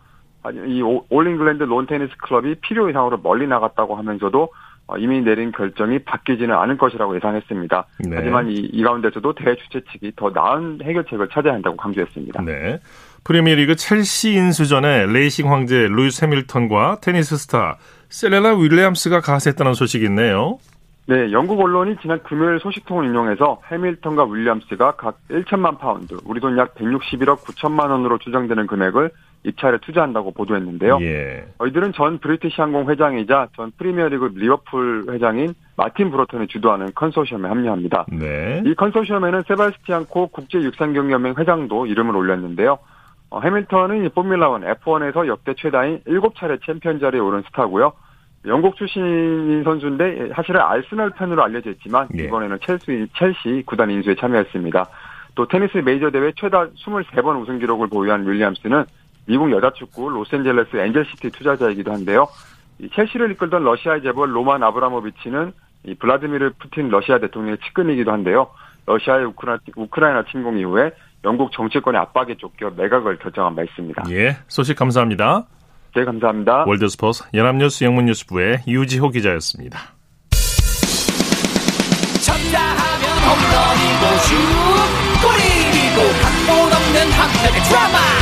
[0.50, 4.48] 이 올 잉글랜드 론 테니스 클럽이 필요 이상으로 멀리 나갔다고 하면서도
[4.88, 7.86] 어, 이미 내린 결정이 바뀌지는 않을 것이라고 예상했습니다.
[8.00, 8.16] 네.
[8.16, 12.42] 하지만 이, 이 가운데서도 대회 주최 측이 더 나은 해결책을 찾아야 한다고 강조했습니다.
[12.42, 12.80] 네.
[13.24, 17.76] 프리미어리그 첼시 인수전에 레이싱 황제 루이스 해밀턴과 테니스 스타
[18.08, 20.58] 세리나 윌리엄스가 가세했다는 소식이 있네요.
[21.06, 26.74] 네, 영국 언론이 지난 금요일 소식통을 인용해서 해밀턴과 윌리엄스가 각 1천만 파운드, 우리 돈 약
[26.74, 29.10] 161억 9천만 원으로 추정되는 금액을
[29.44, 30.98] 입찰에 투자한다고 보도했는데요.
[31.00, 31.46] 예.
[31.66, 38.06] 이들은 전 브리티시 항공 회장이자 전 프리미어리그 리버풀 회장인 마틴 브로턴이 주도하는 컨소시엄에 합류합니다.
[38.12, 38.62] 네.
[38.64, 42.78] 이 컨소시엄에는 세바스티안 코 국제육상경연맹 회장도 이름을 올렸는데요.
[43.30, 47.92] 어, 해밀턴은 포뮬라1 F1에서 역대 최다인 7차례 챔피언 자리에 오른 스타고요.
[48.46, 52.24] 영국 출신인 선수인데 사실은 아스널 팬으로 알려져 있지만 예.
[52.24, 54.86] 이번에는 첼시, 첼시 구단 인수에 참여했습니다.
[55.34, 58.84] 또 테니스 메이저 대회 최다 23번 우승 기록을 보유한 윌리엄스는
[59.26, 62.28] 미국 여자 축구 로스앤젤레스 엔젤시티 투자자이기도 한데요.
[62.78, 65.52] 이 첼시를 이끌던 러시아의 재벌 로만 아브라모비치는
[65.84, 68.48] 이 블라디미르 푸틴 러시아 대통령의 측근이기도 한데요.
[68.86, 70.90] 러시아의 우크라, 우크라이나 침공 이후에
[71.24, 74.04] 영국 정치권의 압박에 쫓겨 매각을 결정한 바 있습니다.
[74.10, 75.44] 예, 소식 감사합니다.
[75.94, 76.64] 네, 감사합니다.
[76.66, 79.78] 월드스포스 연합뉴스 영문뉴스부의 유지호 기자였습니다.
[82.24, 84.34] 쳤다 하면 홈런이고 슛
[85.22, 88.21] 골이고 각본 없는 한편의 드라마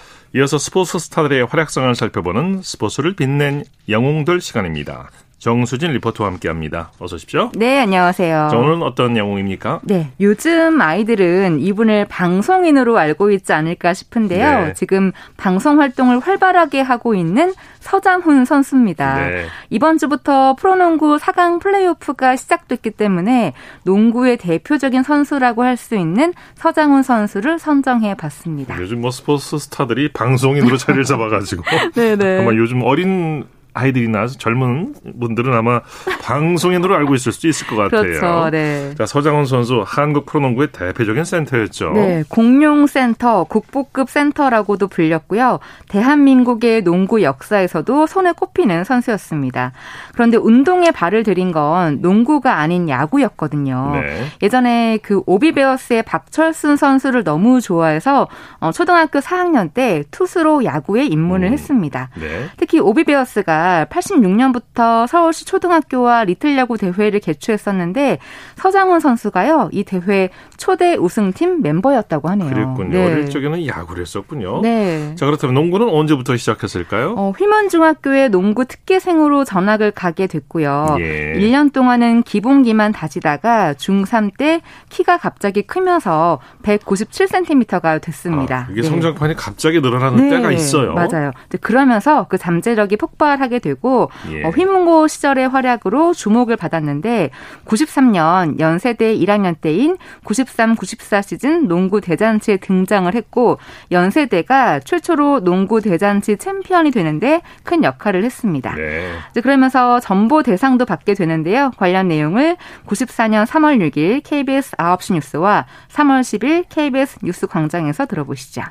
[0.33, 5.09] 이어서 스포츠 스타들의 활약상을 살펴보는 스포츠를 빛낸 영웅들 시간입니다.
[5.41, 6.91] 정수진 리포터와 함께합니다.
[6.99, 7.51] 어서 오십시오.
[7.55, 8.49] 네, 안녕하세요.
[8.51, 9.81] 자, 오늘은 어떤 영웅입니까?
[9.83, 14.65] 네, 요즘 아이들은 이분을 방송인으로 알고 있지 않을까 싶은데요.
[14.67, 14.73] 네.
[14.75, 19.15] 지금 방송 활동을 활발하게 하고 있는 서장훈 선수입니다.
[19.15, 19.45] 네.
[19.71, 27.57] 이번 주부터 프로농구 4강 플레이오프가 시작됐기 때문에 농구의 대표적인 선수라고 할 수 있는 서장훈 선수를
[27.57, 28.79] 선정해 봤습니다.
[28.79, 31.63] 요즘 뭐 스포츠 스타들이 방송인으로 자리를 잡아가지고
[31.95, 32.15] 네네.
[32.23, 32.37] 네.
[32.45, 35.81] 아마 요즘 어린 아이들이나 젊은 분들은 아마
[36.21, 38.01] 방송인으로 알고 있을 수도 있을 것 같아요.
[38.01, 38.49] 그렇죠.
[38.49, 38.93] 네.
[38.95, 41.91] 자, 서장훈 선수 한국 프로농구의 대표적인 센터였죠.
[41.93, 45.59] 네, 공룡 센터, 국보급 센터라고도 불렸고요.
[45.89, 49.71] 대한민국의 농구 역사에서도 손에 꼽히는 선수였습니다.
[50.13, 53.91] 그런데 운동에 발을 들인 건 농구가 아닌 야구였거든요.
[53.93, 54.25] 네.
[54.41, 58.27] 예전에 그 OB 베어스의 박철순 선수를 너무 좋아해서
[58.59, 61.53] 어, 초등학교 4학년 때 투수로 야구에 입문을 음.
[61.53, 62.09] 했습니다.
[62.19, 62.49] 네.
[62.57, 68.19] 특히 오비베어스가 86년부터 서울시 초등학교와 리틀 야구 대회를 개최했었는데
[68.55, 72.49] 서장훈 선수가요 이 대회 초대 우승팀 멤버였다고 하네요.
[72.49, 72.89] 그랬군요.
[72.89, 73.05] 네.
[73.05, 74.61] 어릴 적에는 야구를 했었군요.
[74.61, 75.15] 네.
[75.15, 77.15] 자 그렇다면 농구는 언제부터 시작했을까요?
[77.17, 80.97] 어, 휘문중학교에 농구 특기생으로 전학을 가게 됐고요.
[80.99, 81.33] 예.
[81.35, 88.67] 1년 동안은 기본기만 다지다가 중3 때 키가 갑자기 크면서 197cm가 됐습니다.
[88.67, 88.87] 아, 이게 네.
[88.87, 90.35] 성장판이 갑자기 늘어나는 네.
[90.37, 90.93] 때가 있어요.
[90.93, 91.31] 맞아요.
[91.61, 94.43] 그러면서 그 잠재력이 폭발 하게 되고 예.
[94.43, 97.29] 어, 휘문고 시절의 활약으로 주목을 받았는데
[97.65, 103.57] 93년 연세대 1학년 때인 93, 94 시즌 농구 대잔치에 등장을 했고
[103.91, 108.75] 연세대가 최초로 농구 대잔치 챔피언이 되는데 큰 역할을 했습니다.
[108.75, 109.11] 네.
[109.41, 111.71] 그러면서 전보 대상도 받게 되는데요.
[111.77, 118.63] 관련 내용을 94년 3월 6일 KBS 9시 뉴스와 3월 10일 KBS 뉴스 광장에서 들어보시죠.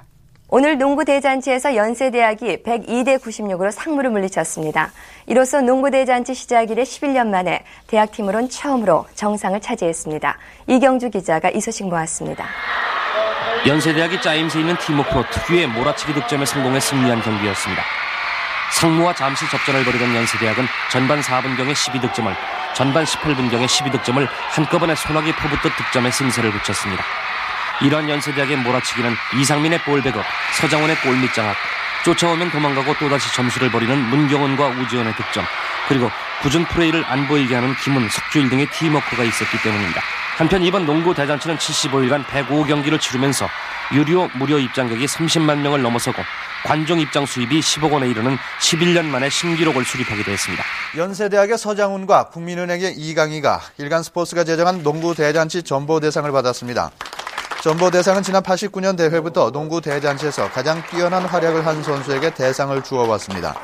[0.52, 4.90] 오늘 농구 대잔치에서 연세대학이 102대 96으로 상무를 물리쳤습니다.
[5.26, 10.36] 이로써 농구 대잔치 시작 이래 11년 만에 대학팀으론 처음으로 정상을 차지했습니다.
[10.66, 12.44] 이경주 기자가 이 소식 모았습니다.
[13.64, 17.84] 연세대학이 짜임새 있는 팀워크로 특유의 몰아치기 득점에 성공해 승리한 경기였습니다.
[18.72, 22.34] 상무와 잠시 접전을 벌이던 연세대학은 전반 4분경에 12득점을,
[22.74, 27.04] 전반 18분경에 12득점을 한꺼번에 소나기 포붙듯 득점에 승세를 붙였습니다.
[27.82, 30.22] 이런 연세대학의 몰아치기는 이상민의 볼백업,
[30.60, 31.56] 서장원의 골밑 장악,
[32.04, 35.44] 쫓아오면 도망가고 또다시 점수를 벌이는 문경원과 우지원의 득점,
[35.88, 36.10] 그리고
[36.42, 40.00] 굳은 플레이를 안 보이게 하는 김은, 석주일 등의 팀워크가 있었기 때문입니다.
[40.36, 43.46] 한편 이번 농구 대잔치는 75일간 105경기를 치르면서
[43.92, 46.22] 유료 무료 입장객이 30만 명을 넘어서고
[46.64, 50.64] 관중 입장 수입이 10억 원에 이르는 11년 만에 신기록을 수립하기도 했습니다.
[50.96, 56.90] 연세대학의 서장훈과 국민은행의 이강희가 일간 스포츠가 제정한 농구 대잔치 전보 대상을 받았습니다.
[57.62, 63.54] 전보 대상은 지난 89년 대회부터 농구 대잔치에서 가장 뛰어난 활약을 한 선수에게 대상을 주어왔습니다.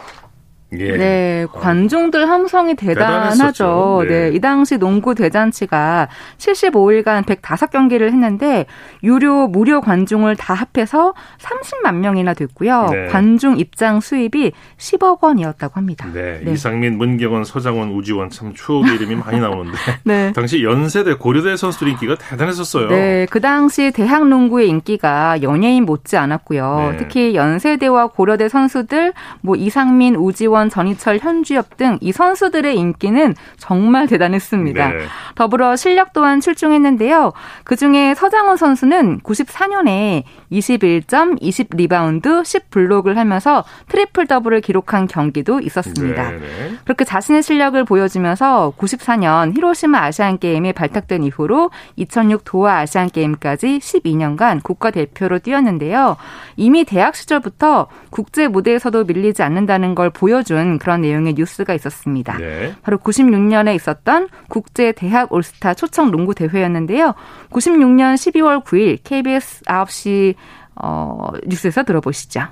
[0.79, 0.97] 예.
[0.97, 4.05] 네, 관중들 함성이 대단하죠.
[4.09, 4.31] 네.
[4.31, 4.37] 네.
[4.37, 6.09] 이 당시 농구 대잔치가
[6.39, 8.67] 75일간 105경기를 했는데
[9.03, 12.89] 유료 무료 관중을 다 합해서 30만 명이나 됐고요.
[12.91, 13.07] 네.
[13.07, 16.07] 관중 입장 수입이 10억 원이었다고 합니다.
[16.13, 16.41] 네.
[16.45, 16.53] 네.
[16.53, 20.33] 이상민, 문경원, 서장원, 우지원 참 추억의 이름이 많이 나오는데 네.
[20.33, 22.89] 당시 연세대 고려대 선수들 인기가 대단했었어요.
[22.89, 26.91] 네, 그 당시 대학 농구의 인기가 연예인 못지 않았고요.
[26.93, 26.97] 네.
[26.99, 34.07] 특히 연세대와 고려대 선수들 뭐 이상민, 우지원 김동원, 전희철, 현주엽 등 이 선수들의 인기는 정말
[34.07, 34.89] 대단했습니다.
[34.89, 34.99] 네.
[35.35, 37.33] 더불어 실력 또한 출중했는데요.
[37.65, 46.31] 그중에 서장훈 선수는 94년에 21점, 20리바운드, 10블록을 하면서 트리플 더블을 기록한 경기도 있었습니다.
[46.31, 46.39] 네네.
[46.39, 46.73] 네.
[46.85, 54.63] 그렇게 자신의 실력을 보여주면서 94년 히로시마 아시안 게임에 발탁된 이후로 2006 도하 아시안 게임까지 12년간
[54.63, 56.17] 국가 대표로 뛰었는데요.
[56.57, 62.39] 이미 대학 시절부터 국제 무대에서도 밀리지 않는다는 걸 보여 준 그런 내용의 뉴스가 있었습니다.
[62.39, 62.75] 네.
[62.83, 67.15] 바로 96년에 있었던 국제 대학 올스타 초청 농구 대회였는데요.
[67.51, 70.35] 96년 12월 9일 KBS 9시
[70.77, 72.45] 어, 뉴스에서 들어보시죠.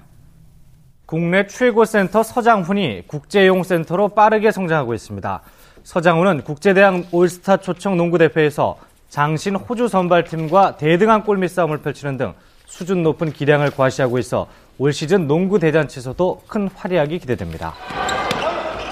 [1.07, 5.43] 국내 최고 센터 서장훈이 국제용 센터로 빠르게 성장하고 있습니다.
[5.85, 8.77] 서장훈은 국제대학 올스타 초청 농구 대회에서
[9.09, 12.33] 장신 호주 선발팀과 대등한 골밑 싸움을 펼치는 등
[12.67, 14.47] 수준 높은 기량을 과시하고 있어
[14.79, 17.75] 올 시즌 농구 대잔치에서도 큰 활약이 기대됩니다.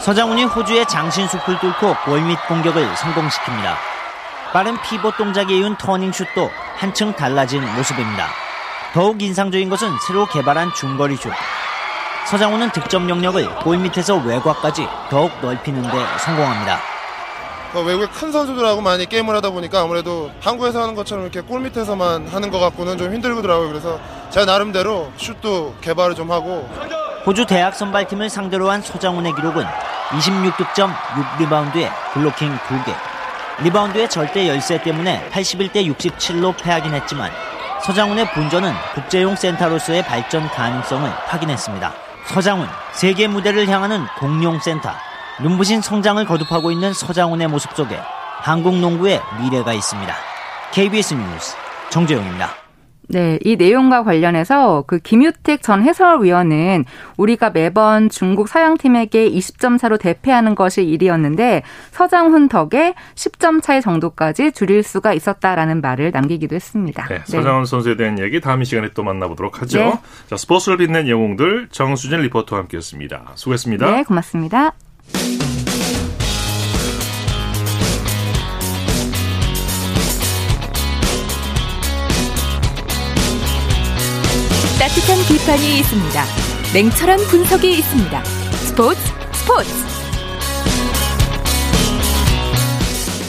[0.00, 3.74] 서장훈이 호주의 장신숲을 뚫고 골밑 공격을 성공시킵니다.
[4.52, 8.28] 빠른 피벗 동작에 이은 터닝슛도 한층 달라진 모습입니다.
[8.92, 11.30] 더욱 인상적인 것은 새로 개발한 중거리 슛.
[12.26, 16.91] 서장훈은 득점 영역을 골밑에서 외곽까지 더욱 넓히는 데 성공합니다.
[17.72, 22.28] 그 외국의 큰 선수들하고 많이 게임을 하다 보니까 아무래도 한국에서 하는 것처럼 이렇게 골 밑에서만
[22.28, 23.68] 하는 것 같고는 좀 힘들더라고요.
[23.68, 23.98] 그래서
[24.30, 26.68] 제가 나름대로 슛도 개발을 좀 하고
[27.24, 29.64] 호주 대학 선발팀을 상대로 한 서장훈의 기록은
[30.10, 30.92] 26득점
[31.38, 32.94] 6리바운드에 블로킹 2개.
[33.62, 37.30] 리바운드의 절대 열세 때문에 81대 67로 패하긴 했지만
[37.86, 41.92] 서장훈의 분전은 국제용 센터로서의 발전 가능성을 확인했습니다.
[42.26, 44.90] 서장훈, 세계 무대를 향하는 공룡 센터.
[45.42, 47.98] 눈부신 성장을 거듭하고 있는 서장훈의 모습 속에
[48.40, 50.14] 한국 농구의 미래가 있습니다.
[50.72, 51.56] KBS 뉴스
[51.90, 52.62] 정재용입니다.
[53.08, 56.84] 네, 이 내용과 관련해서 그 김유택 전 해설위원은
[57.16, 64.82] 우리가 매번 중국 사양팀에게 20점 차로 대패하는 것이 일이었는데 서장훈 덕에 10점 차이 정도까지 줄일
[64.82, 67.06] 수가 있었다라는 말을 남기기도 했습니다.
[67.08, 67.66] 네, 서장훈 네.
[67.70, 69.78] 선수에 대한 이야기 다음 이 시간에 또 만나보도록 하죠.
[69.78, 69.92] 네.
[70.30, 73.32] 자, 스포츠를 빛낸 영웅들 정수진 리포터와 함께했습니다.
[73.34, 73.90] 수고했습니다.
[73.90, 74.72] 네, 고맙습니다.
[84.78, 86.24] 따뜻한 비판이 있습니다.
[86.74, 88.24] 냉철한 분석이 있습니다.
[88.24, 89.00] 스포츠
[89.32, 89.70] 스포츠.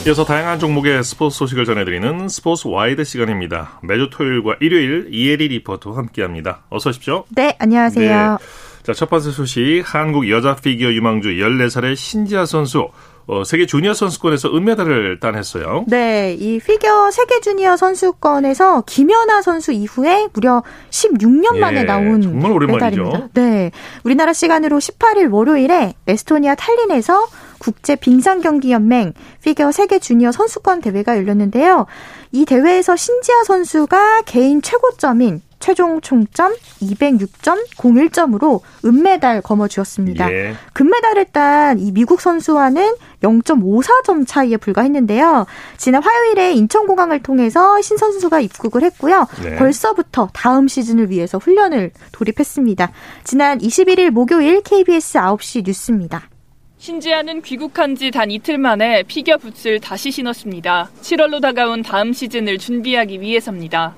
[0.06, 3.80] 이어서 다양한 종목의 스포츠 소식을 전해드리는 스포츠 와이드 시간입니다.
[3.82, 6.64] 매주 토요일과 일요일 이혜리 리포터와 함께합니다.
[6.68, 7.24] 어서 오십시오.
[7.30, 8.38] 네, 안녕하세요.
[8.38, 8.63] 네.
[8.84, 12.88] 자, 첫 번째 소식 한국 여자 피겨 유망주 14살의 신지아 선수
[13.26, 15.86] 어, 세계 주니어 선수권에서 은메달을 따냈어요.
[15.88, 22.52] 네, 이 피겨 세계 주니어 선수권에서 김연아 선수 이후에 무려 16년 만에 예, 나온 정말
[22.52, 23.02] 오랜만이죠.
[23.02, 23.28] 메달입니다.
[23.32, 23.70] 네,
[24.04, 27.26] 우리나라 시간으로 18일 월요일에 에스토니아 탈린에서
[27.58, 31.86] 국제 빙상 경기 연맹 피겨 세계 주니어 선수권 대회가 열렸는데요.
[32.32, 40.30] 이 대회에서 신지아 선수가 개인 최고점인 최종 총점 206.01점으로 은메달 거머쥐었습니다.
[40.30, 40.54] 예.
[40.74, 45.46] 금메달을 딴 이 미국 선수와는 0.54점 차이에 불과했는데요.
[45.78, 49.26] 지난 화요일에 인천공항을 통해서 신 선수가 입국을 했고요.
[49.42, 49.56] 네.
[49.56, 52.92] 벌써부터 다음 시즌을 위해서 훈련을 돌입했습니다.
[53.24, 56.28] 지난 21일 목요일 KBS 9시 뉴스입니다.
[56.76, 60.90] 신지아는 귀국한 지 단 이틀 만에 피겨 붓을 다시 신었습니다.
[61.00, 63.94] 7월로 다가온 다음 시즌을 준비하기 위해서입니다.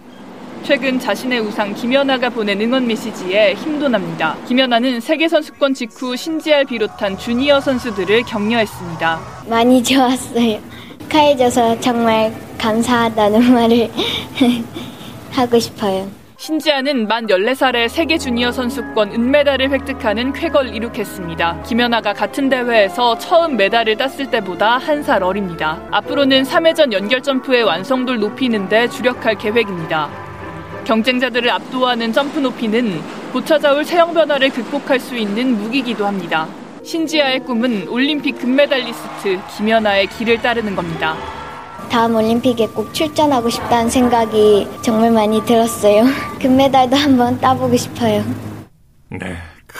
[0.66, 4.37] 최근 자신의 우상 김연아가 보낸 응원 메시지에 힘도 납니다.
[4.48, 9.20] 김연아는 세계 선수권 직후 신지아를 비롯한 주니어 선수들을 격려했습니다.
[9.48, 10.59] 많이 좋았어요.
[11.02, 13.90] 축하해줘서 정말 감사하다는 말을
[15.31, 16.09] 하고 싶어요.
[16.38, 21.62] 신지아는 만 14살에 세계 주니어 선수권 은메달을 획득하는 쾌걸 이룩했습니다.
[21.62, 25.81] 김연아가 같은 대회에서 처음 메달을 땄을 때보다 한 살 어립니다.
[25.92, 30.11] 앞으로는 3회전 연결 점프의 완성도를 높이는 데 주력할 계획입니다.
[30.87, 33.01] 경쟁자들을 압도하는 점프 높이는
[33.33, 36.46] 고찾아올 체형 변화를 극복할 수 있는 무기기도 합니다.
[36.85, 41.16] 신지아의 꿈은 올림픽 금메달리스트 김연아의 길을 따르는 겁니다.
[41.90, 46.05] 다음 올림픽에 꼭 출전하고 싶다는 생각이 정말 많이 들었어요.
[46.40, 48.25] 금메달도 한번 따보고 싶어요.
[49.11, 49.37] 네.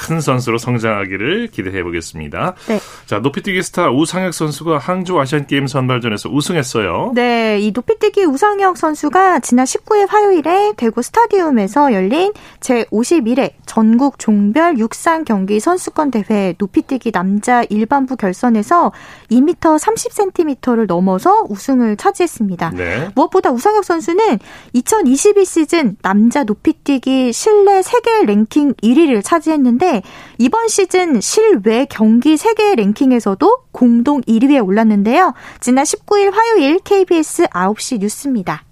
[0.07, 2.55] 큰 선수로 성장하기를 기대해 보겠습니다.
[2.69, 2.79] 네.
[3.07, 7.11] 자, 높이뛰기 스타 우상혁 선수가 항주 아시안 게임 선발전에서 우승했어요.
[7.17, 14.79] 네, 이 높이뛰기 우상혁 선수가 지난 19일 화요일에 대구 스타디움에서 열린 제 51회 전국 종별
[14.79, 18.93] 육상 경기 선수권 대회 높이뛰기 남자 일반부 결선에서
[19.33, 22.71] 2m 30cm를 넘어서 우승을 차지했습니다.
[22.77, 23.09] 네.
[23.17, 24.39] 무엇보다 우상혁 선수는
[24.73, 29.96] 2022 시즌 남자 높이뛰기 실내 세계 랭킹 1위를 차지했는데
[30.39, 35.35] 이번 시즌 실외 경기 세계 랭킹에서도 공동 1위에 올랐는데요.
[35.61, 38.65] 지난 19일 화요일 KBS 9시 뉴스입니다.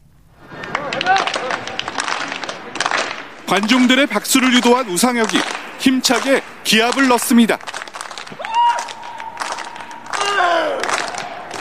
[3.46, 5.38] 관중들의 박수를 유도한 우상혁이
[5.78, 7.58] 힘차게 기합을 넣습니다.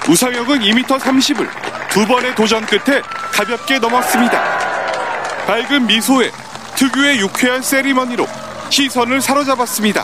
[0.09, 1.47] 우상혁은 2m 30을
[1.89, 3.01] 두 번의 도전 끝에
[3.31, 4.41] 가볍게 넘었습니다.
[5.45, 6.31] 밝은 미소에
[6.75, 8.25] 특유의 유쾌한 세리머니로
[8.73, 10.03] 시선을 사로잡았습니다.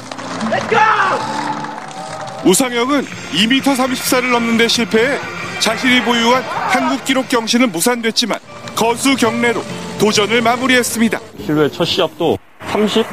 [2.45, 5.17] 우상혁은 2m 34를 넘는 데 실패해
[5.59, 8.39] 자신이 보유한 한국 기록 경신은 무산됐지만
[8.75, 9.63] 거수 경례로
[9.99, 11.19] 도전을 마무리했습니다.
[11.43, 12.37] 실외 첫 시합도
[12.71, 13.07] 30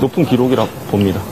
[0.00, 1.22] 높은 기록이라 봅니다.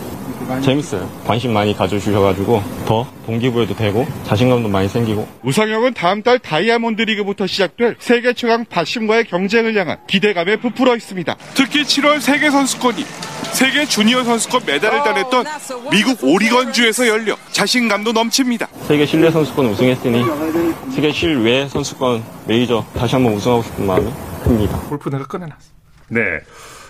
[0.62, 1.09] 재밌어요.
[1.26, 5.26] 관심 많이 가져주셔가지고 더 동기부여도 되고 자신감도 많이 생기고.
[5.42, 11.36] 우상혁은 다음 달 다이아몬드 리그부터 시작될 세계 최강 박심과의 경쟁을 향한 기대감에 부풀어 있습니다.
[11.55, 13.05] 특히 7월 세계 선수권이
[13.53, 15.45] 세계 주니어 선수권 메달을 따냈던
[15.90, 18.68] 미국 오리건주에서 열려 자신감도 넘칩니다.
[18.88, 20.24] 세계 실내 선수권 우승했으니
[20.95, 24.11] 세계 실외 선수권 메이저 다시 한번 우승하고 싶은 마음이
[24.42, 24.78] 큽니다.
[24.88, 25.74] 골프 내가 꺼내놨어.
[26.09, 26.20] 네.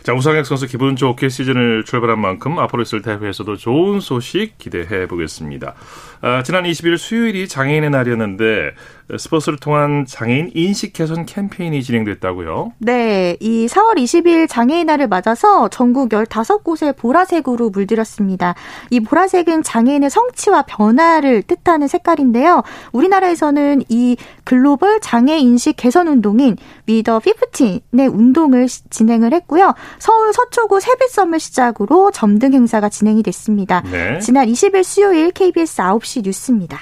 [0.04, 5.72] 자, 우상혁 선수 기분 좋게 시즌을 출발한 만큼 앞으로 있을 대회에서도 좋은 소식 기대해 보겠습니다.
[6.20, 8.74] 아, 지난 20일 수요일이 장애인의 날이었는데
[9.18, 12.72] 스포츠를 통한 장애인 인식 개선 캠페인이 진행됐다고요?
[12.78, 18.54] 네, 이 4월 20일 장애인 날을 맞아서 전국 15곳에 보라색으로 물들였습니다.
[18.90, 22.62] 이 보라색은 장애인의 성취와 변화를 뜻하는 색깔인데요.
[22.92, 29.74] 우리나라에서는 이 글로벌 장애 인식 개선 운동인 위더 15의 운동을 진행을 했고요.
[29.98, 33.82] 서울 서초구 세빛섬을 시작으로 점등 행사가 진행이 됐습니다.
[33.90, 34.18] 네.
[34.20, 36.78] 지난 20일 수요일 KBS 9시 뉴스입니다.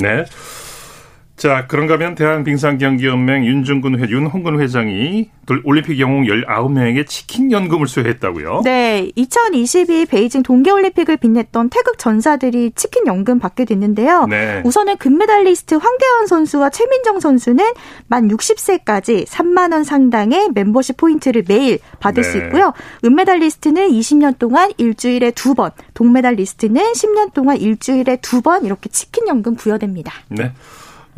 [0.00, 0.24] 네.
[1.40, 5.30] 자, 그런가 하면 대한빙상경기연맹 윤중근 회, 윤홍근 회장이
[5.64, 8.60] 올림픽 영웅 19명에게 치킨 연금을 수여했다고요?
[8.62, 9.10] 네.
[9.16, 14.26] 2022 베이징 동계올림픽을 빛냈던 태극 전사들이 치킨 연금 받게 됐는데요.
[14.26, 14.60] 네.
[14.66, 17.72] 우선은 금메달리스트 황대현 선수와 최민정 선수는
[18.06, 22.28] 만 60세까지 3만 원 상당의 멤버십 포인트를 매일 받을 네.
[22.30, 22.74] 수 있고요.
[23.02, 29.54] 은메달리스트는 20년 동안 일주일에 두 번, 동메달리스트는 10년 동안 일주일에 두 번 이렇게 치킨 연금
[29.56, 30.12] 부여됩니다.
[30.28, 30.52] 네.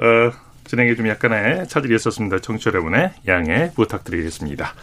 [0.03, 0.33] 어,
[0.65, 2.41] 진행에 좀 약간의 차질이 있었습니다.
[2.41, 4.75] 청취자 여러분의 양해 부탁드리겠습니다.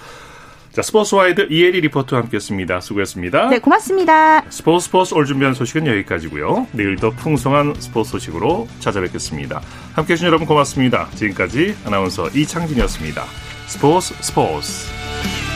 [0.71, 2.79] 자, 스포츠와이드 이혜리 리포터와 함께했습니다.
[2.79, 3.49] 수고했습니다.
[3.49, 4.43] 네, 고맙습니다.
[4.49, 6.67] 스포츠 스포츠 올 준비한 소식은 여기까지고요.
[6.73, 9.61] 내일 더 풍성한 스포츠 소식으로 찾아뵙겠습니다.
[9.93, 11.09] 함께해 주신 여러분 고맙습니다.
[11.15, 13.25] 지금까지 아나운서 이창진이었습니다.
[13.67, 15.48] 스포츠 스포츠